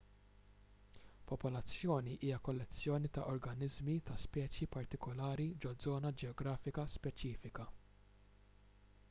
[1.31, 7.69] popolazzjoni hija kollezzjoni ta' organiżmi ta' speċi partikulari ġo żona ġeografika speċifika